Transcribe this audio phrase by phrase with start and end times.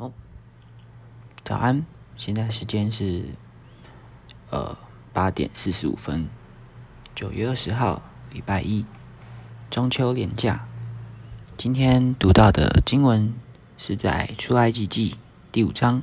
[0.00, 0.10] 好，
[1.44, 1.84] 早安，
[2.16, 3.22] 现在时间是
[4.48, 4.74] 呃
[5.12, 6.26] 八点四十五分，
[7.14, 8.00] 九月二十号，
[8.32, 8.86] 礼拜一，
[9.70, 10.66] 中秋连假。
[11.54, 13.34] 今天读到的经文
[13.76, 15.18] 是在出埃及记
[15.52, 16.02] 第五章。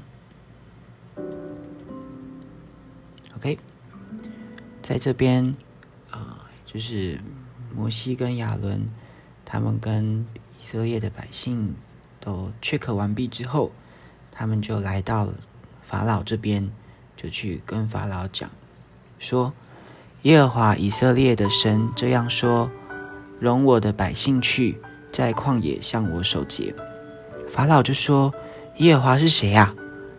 [3.35, 3.57] OK，
[4.83, 5.55] 在这边
[6.11, 7.19] 啊、就是
[7.75, 8.87] 摩西跟亚伦
[9.43, 10.27] 他们跟
[10.61, 11.73] 以色列的百姓
[12.19, 13.71] 都 check 完毕之后，
[14.37, 15.33] 他们就来到了
[15.83, 16.69] 法老这边，
[17.15, 18.47] 就去跟法老讲
[19.17, 19.51] 说
[20.21, 22.69] ：“耶和华以色列的神这样说：
[23.39, 24.79] 容我的百姓去，
[25.11, 26.75] 在旷野向我守节。”
[27.49, 28.31] 法老就说
[28.77, 29.73] ：“耶和华是谁呀、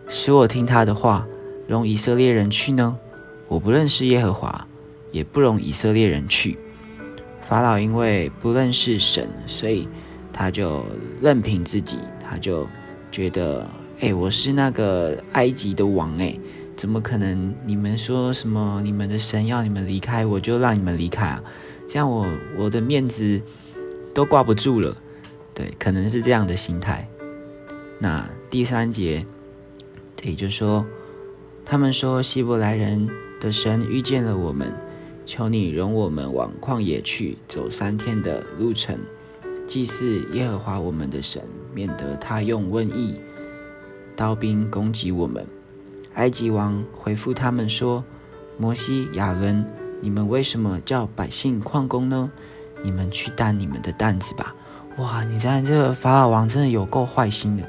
[0.09, 1.25] 使我听他的话，
[1.65, 2.97] 容以色列人去呢？
[3.47, 4.67] 我不认识耶和华，
[5.13, 6.59] 也不容以色列人去。”
[7.47, 9.87] 法老因为不认识神，所以
[10.33, 10.85] 他就
[11.21, 12.67] 任凭自己，他就
[13.11, 13.65] 觉得，
[14.01, 16.33] 哎、我是那个埃及的王，哎，
[16.77, 17.53] 怎么可能？
[17.65, 18.81] 你们说什么？
[18.81, 21.43] 你们的神要你们离开，我就让你们离开啊？
[21.85, 22.25] 这样我
[22.57, 23.41] 我的面子
[24.13, 24.95] 都挂不住了。
[25.53, 27.05] 对，可能是这样的心态。
[27.99, 29.25] 那第三节，
[30.15, 30.85] 这里就说，
[31.65, 33.09] 他们说希伯来人
[33.41, 34.73] 的神遇见了我们。
[35.25, 38.97] 求你容我们往旷野去，走三天的路程，
[39.67, 41.43] 祭祀耶和华我们的神，
[41.75, 43.13] 免得他用瘟疫、
[44.19, 45.47] 刀兵攻击我们。
[46.15, 48.03] 埃及王回复他们说
[48.59, 49.65] ：“摩西、亚伦，
[50.01, 52.29] 你们为什么叫百姓旷工呢？
[52.83, 54.53] 你们去担你们的担子吧。”
[54.99, 57.63] 哇，你看这个法老王真的有够坏心的，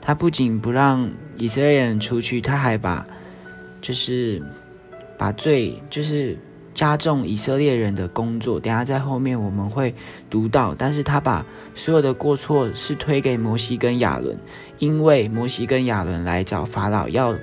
[0.00, 3.04] 他不仅不让以色列人出去，他还把
[3.82, 4.40] 就是
[5.18, 6.38] 把罪就是。
[6.76, 9.94] 加重以色列人的工作，等下在后面我们会
[10.28, 10.74] 读到。
[10.76, 11.42] 但是他把
[11.74, 14.38] 所有的过错是推给摩西跟亚伦，
[14.78, 17.34] 因为摩西跟亚伦来找法老要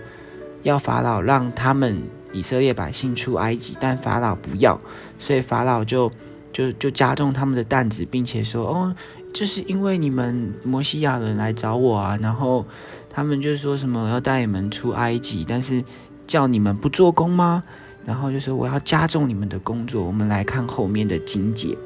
[0.61, 4.79] 要法老让他们以色列百姓出埃及，但法老不要，
[5.17, 6.11] 所以法老就
[6.51, 8.95] 就就加重他们的担子，并且说：“哦，
[9.33, 12.63] 这是因为你们摩西亚伦来找我啊。”然后
[13.09, 15.83] 他们就说什么要带你们出埃及，但是
[16.27, 17.63] 叫你们不做工吗？
[18.05, 20.03] 然后就说我要加重你们的工作。
[20.03, 21.77] 我们来看后面的经节。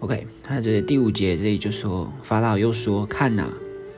[0.00, 3.52] OK，他这第五节这里就说法老又说：“看呐、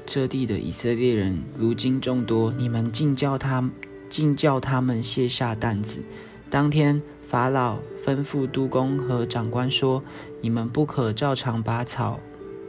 [0.04, 3.70] 这地的以色列人如今众多，你们竟叫他
[4.10, 6.02] 竟叫他们卸下担子。”
[6.50, 10.04] 当天法老吩咐督工和长官说
[10.42, 12.20] ：“你们不可照常拔草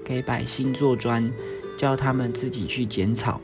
[0.04, 1.30] 给百姓做砖，
[1.78, 3.42] 叫他们自己去捡草。”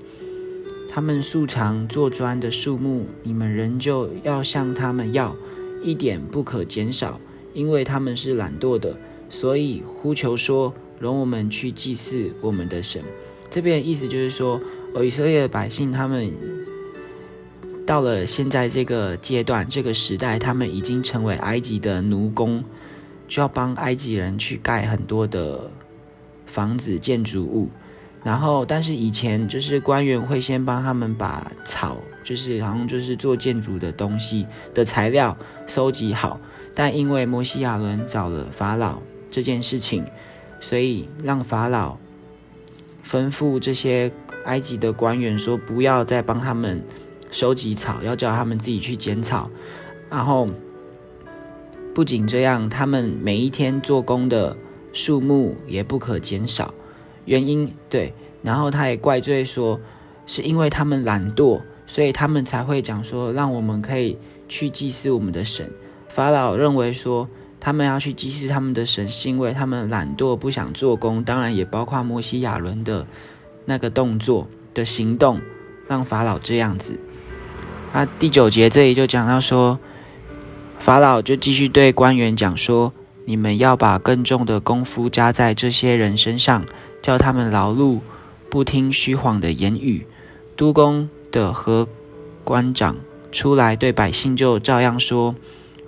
[0.94, 5.34] 他们素常做砖的数目，你们仍旧要向他们要，
[5.82, 7.18] 一点不可减少，
[7.54, 8.98] 因为他们是懒惰的，
[9.30, 13.02] 所以呼求说：“容我们去祭祀我们的神。”
[13.50, 14.60] 这边的意思就是说，
[15.02, 16.30] 以色列的百姓他们
[17.86, 22.62] 到了现在这个阶段、这个时代，他们已经成为埃及的奴工，
[23.30, 25.72] 就要帮埃及人去盖很多的
[26.46, 27.70] 房子、建筑物。
[28.24, 34.46] 然后，但是以前就是官员会先帮他们把草，就是好像就是做建筑的东西
[34.76, 36.40] 的材料收集好。
[36.76, 40.06] 但因为摩西亚伦找了法老这件事情，
[40.60, 41.98] 所以让法老
[43.04, 44.12] 吩咐这些
[44.46, 46.84] 埃及的官员说，不要再帮他们
[47.32, 49.50] 收集草，要叫他们自己去剪草。
[50.12, 50.48] 然后
[51.96, 54.56] 不仅这样，他们每一天做工的
[54.94, 56.72] 数目也不可减少。
[57.26, 59.80] 原因对，然后他也怪罪说，
[60.26, 64.18] 是因为他们懒惰，所以他们才会讲说，让我们可以
[64.48, 65.72] 去祭祀我们的神。
[66.10, 67.28] 法老认为说，
[67.60, 71.24] 他们要去祭祀他们的神，是因为他们懒惰，不想做工。
[71.24, 73.06] 当然，也包括摩西亚伦的
[73.66, 75.40] 那个动作的行动，
[75.88, 77.00] 让法老这样子。
[77.94, 79.78] 那第九节这里就讲到说，
[80.80, 82.94] 法老就继续对官员讲说，
[83.26, 86.66] 你们要把更重的功夫加在这些人身上。
[87.02, 88.00] 叫他们劳碌，
[88.48, 90.06] 不听虚谎的言语。
[90.56, 91.88] 督工的和
[92.44, 92.96] 官长
[93.32, 95.36] 出来对百姓就照样说：“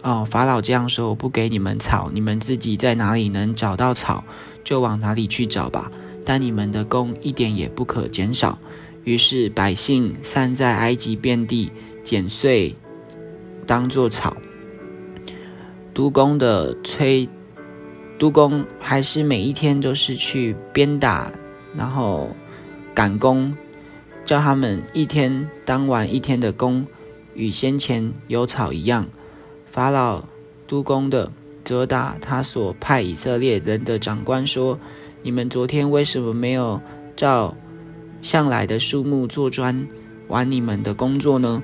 [0.02, 4.24] 哦，法老这样说，我不给你们草，你们自己在哪里能找到草，
[4.64, 5.92] 就往哪里去找吧。
[6.26, 8.58] 但你们的工一点也不可减少。”
[9.06, 11.72] 于是百姓散在埃及遍地，
[12.04, 12.76] 剪碎
[13.68, 14.36] 当作草。
[15.94, 17.30] 督工的催。
[18.18, 21.32] 督工还是每一天都是去鞭打，
[21.76, 22.30] 然后
[22.94, 23.56] 赶工，
[24.26, 26.86] 叫他们一天当完一天的工，
[27.34, 29.08] 与先前有草一样。
[29.70, 30.24] 法老
[30.68, 31.32] 督工的
[31.64, 34.80] 责打他所派以色列人的长官说
[35.22, 36.80] ：“你们昨天为什么没有
[37.16, 37.56] 照
[38.22, 39.88] 向来的树木做砖，
[40.28, 41.62] 完你们的工作呢？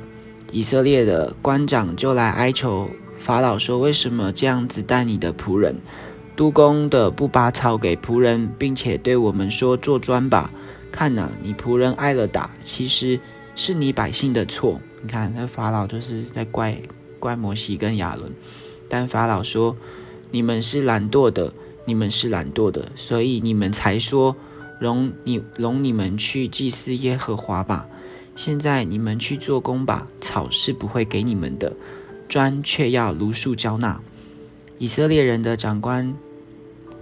[0.51, 5.75] 以色列的官长就来哀求法老说：“为什么这样子待你的仆人？
[6.37, 10.51] 督工的不拔草给仆人，并且对我们说做砖吧？
[10.89, 13.19] 看呐，你仆人挨了打，其实
[13.55, 14.79] 是你百姓的错。
[15.01, 16.77] 你看，那法老就是在怪
[17.19, 18.31] 怪摩西跟亚伦。
[18.87, 19.75] 但法老说：
[20.31, 24.35] 你们是懒惰的，你们是懒惰的，所以你们才说
[24.79, 27.85] 容你容你们去祭祀耶和华吧。”
[28.35, 31.73] 现在你们去做工吧，草是不会给你们的，
[32.29, 33.99] 砖却要如数交纳。
[34.77, 36.15] 以色列人的长官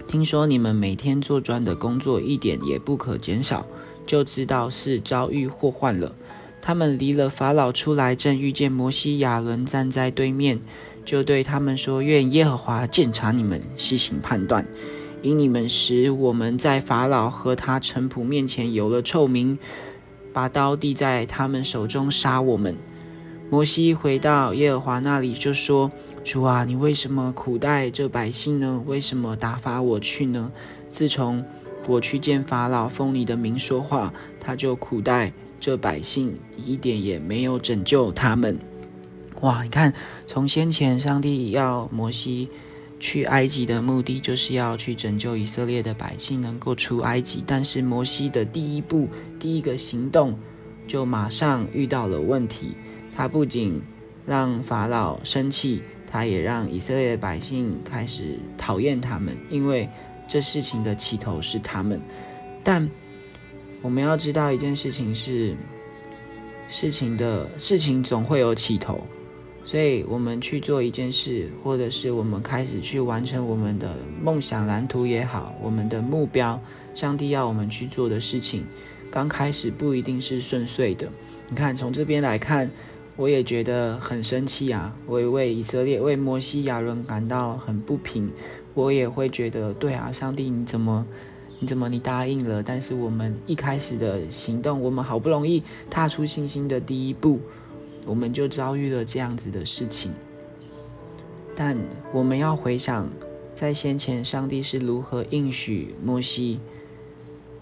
[0.08, 3.66] 听说你们每天做砖的工作一点也不可减少，
[4.06, 6.14] 就知道是遭遇祸患了。
[6.62, 10.60] 他们离了法老出来，正遇见摩西、亚伦站在对面，
[11.04, 14.66] 就对他们说：“愿耶和华鉴察你们，细行判断，
[15.22, 19.58] 因你们使我们在法老和他臣仆面前有了臭名。”
[20.30, 22.76] 把刀递在他们手中杀我们。
[23.50, 25.90] 摩西回到耶和华那里，就说
[26.22, 28.82] ：“主啊，你为什么苦待这百姓呢？
[28.86, 30.52] 为什么打发我去呢？
[30.90, 31.42] 自从
[31.86, 38.58] 我去见法老，奉你的名说话，他就苦待这百姓，一点也没有拯救他们。”
[39.40, 39.62] 哇！
[39.62, 39.94] 你看，
[40.26, 42.48] 从先前上帝要摩西。
[43.00, 47.44] 去埃及的目的就是要去拯救以色列的百姓，能够出埃及。
[47.46, 49.08] 但是摩西的第一步、
[49.38, 50.36] 第一个行动
[50.88, 52.72] 就马上遇到了问题。
[53.18, 53.82] 他不仅
[54.24, 59.88] 让法老生气，他也让以色列的百姓开始讨厌他们，因为
[60.28, 62.00] 这事情的起头是他们。
[62.62, 62.88] 但
[63.82, 65.56] 我们要知道一件事情是，
[66.68, 69.04] 事情的事情总会有起头。
[69.64, 76.62] 所以，我们去做一件事，或者是我们开始去完成我们的梦想蓝图也好，我们的目标，
[76.94, 78.64] 上帝要我们去做的事情，
[79.10, 81.08] 刚开始不一定是顺遂的。
[81.48, 82.70] 你看，从这边来看，
[83.18, 84.94] 我也觉得很生气啊！
[85.04, 88.30] 我也为以色列、为摩西亚伦感到很不平。
[88.74, 91.04] 我也会觉得，对啊，上帝，你怎么，
[91.58, 92.62] 你怎么你答应了？
[92.62, 97.40] 但是我们一开始的行动，我们好不容易踏出信心的第一步。
[98.06, 100.12] 我们就遭遇了这样子的事情，
[101.56, 101.76] 但
[102.12, 103.08] 我们要回想，
[103.52, 106.60] 在先前上帝是如何应许摩西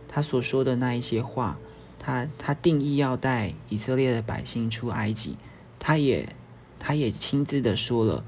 [0.07, 1.59] 他所说的那一些话，
[2.07, 5.37] 他他定义要带以色列的百姓出埃及，
[5.81, 6.29] 他也
[6.79, 8.25] 他也亲自的说了，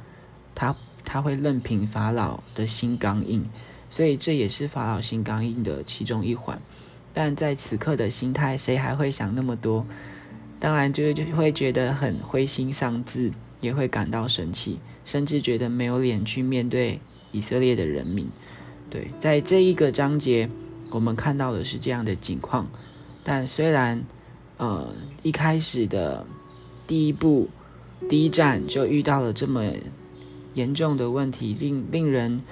[0.53, 3.49] 他他会任凭法老的心刚硬，
[3.89, 6.61] 所以这也是法老心刚硬的其中一环。
[7.15, 9.87] 但在此刻的心态，谁还会想那么多？
[10.59, 13.31] 当然，就就会觉得很灰心丧志，
[13.61, 16.99] 也会感到生气，甚至觉得没有脸去面对
[17.31, 18.29] 以色列的人民。
[18.91, 20.51] 对，在这一个章节，
[20.91, 22.69] 我们看到的是这样的景况。
[23.31, 24.03] 但虽然，
[24.57, 26.27] 呃，一开始的
[26.87, 27.51] 第一步、
[28.09, 29.71] 第一站就遇到了这么
[30.55, 32.43] 严重的问题，令令人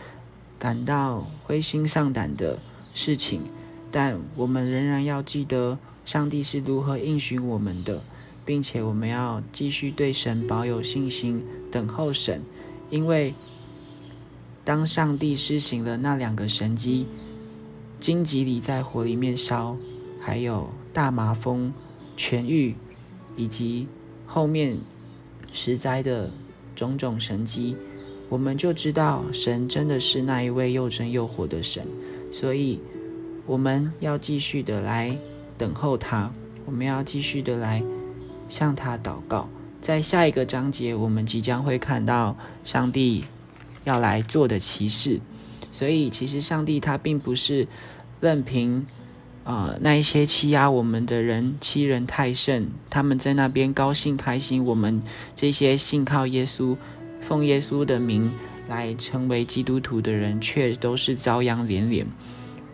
[0.58, 2.58] 感到灰心丧胆的
[2.93, 3.40] 事情，
[3.90, 5.78] 但我们仍然要记得。
[6.05, 8.02] 上帝是如何应许我们的，
[8.44, 11.43] 并且我们要继续对神保有信心，
[11.73, 12.43] 等候神。
[12.90, 13.32] 因为
[14.62, 17.06] 当上帝施行了那两个神迹——
[17.99, 19.78] 荆棘里在火里面烧，
[20.26, 21.73] 还有大麻风
[22.18, 22.75] 痊愈，
[23.37, 23.87] 以及
[24.26, 24.76] 后面
[25.52, 26.28] 实灾的
[26.75, 27.76] 种种神迹，
[28.28, 31.87] 我们就知道神真的是那一位又真又活的神。
[32.33, 32.80] 所以，
[33.47, 35.16] 我们要继续的来。
[35.56, 36.33] 等候他，
[36.64, 37.80] 我们要继续的来
[38.49, 39.49] 向他祷告。
[39.80, 43.25] 在下一个章节，我们即将会看到上帝
[43.85, 45.21] 要来做的奇事。
[45.71, 47.68] 所以，其实上帝他并不是
[48.21, 48.85] 任凭
[49.47, 55.00] 啊那一些欺压我们的人欺人太甚，他们在那边高兴开心，我们
[55.37, 56.76] 这些信靠耶稣、
[57.21, 58.33] 奉耶稣的名
[58.69, 62.05] 来成为基督徒的人，却都是遭殃连连。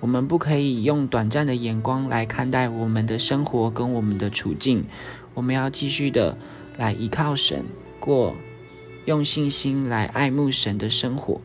[0.01, 4.85] 我们不可以用短暂的眼光来看待我们的生活跟我们的处境，
[5.35, 6.37] 我们要继续的
[6.79, 7.67] 来依靠神，
[8.01, 8.35] 过
[9.05, 11.39] 用信心来爱慕神的生活。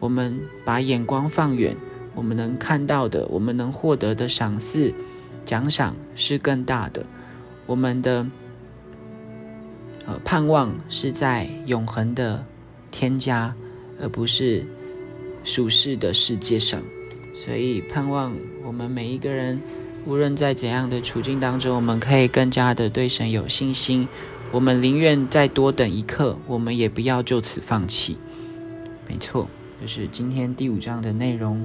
[0.00, 1.76] 我们把眼光放远，
[2.14, 4.92] 我们能看到的，我们能获得的赏赐、
[5.44, 7.04] 奖赏是更大的。
[7.66, 8.26] 我们的
[10.06, 12.44] 呃盼望是在永恒的
[12.90, 13.54] 添加，
[14.00, 14.66] 而不是
[15.44, 16.82] 属世的世界上。
[17.34, 19.60] 所以，盼望我们每一个人，
[20.04, 24.06] 无论在怎样的处境当中，我们可以更加的对神有信心。
[24.50, 28.18] 我们宁愿再多等一刻，我们也不要就此放弃。
[29.08, 29.48] 没错，
[29.80, 31.64] 就是今天第五章的内容。